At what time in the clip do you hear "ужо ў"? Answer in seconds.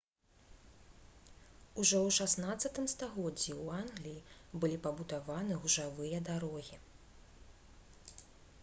1.83-2.09